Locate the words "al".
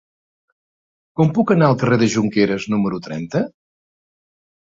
1.73-1.77